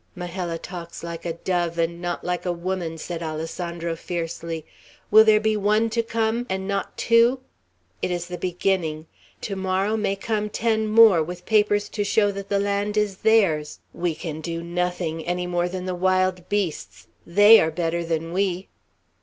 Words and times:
"Majella 0.15 0.57
talks 0.57 1.03
like 1.03 1.25
a 1.25 1.33
dove, 1.33 1.77
and 1.77 2.01
not 2.01 2.23
like 2.23 2.43
a 2.43 2.51
woman," 2.51 2.97
said 2.97 3.21
Alessandro, 3.21 3.95
fiercely. 3.95 4.65
"Will 5.11 5.23
there 5.23 5.39
be 5.39 5.55
one 5.55 5.91
to 5.91 6.01
come, 6.01 6.47
and 6.49 6.67
not 6.67 6.97
two? 6.97 7.39
It 8.01 8.09
is 8.09 8.25
the 8.25 8.39
beginning. 8.39 9.05
To 9.41 9.55
morrow 9.55 9.95
may 9.95 10.15
come 10.15 10.49
ten 10.49 10.87
more, 10.87 11.21
with 11.21 11.45
papers 11.45 11.87
to 11.89 12.03
show 12.03 12.31
that 12.31 12.49
the 12.49 12.57
land 12.57 12.97
is 12.97 13.17
theirs. 13.17 13.77
We 13.93 14.15
can 14.15 14.41
do 14.41 14.63
nothing, 14.63 15.23
any 15.27 15.45
more 15.45 15.69
than 15.69 15.85
the 15.85 15.93
wild 15.93 16.49
beasts. 16.49 17.05
They 17.27 17.59
are 17.61 17.69
better 17.69 18.03
than 18.03 18.33
we." 18.33 18.69